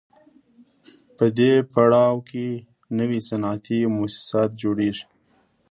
[1.17, 2.47] په دې پړاو کې
[2.97, 5.05] نوي صنعتي موسسات جوړېږي